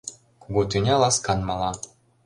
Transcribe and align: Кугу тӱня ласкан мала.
Кугу 0.41 0.61
тӱня 0.69 0.95
ласкан 1.01 1.39
мала. 1.47 1.71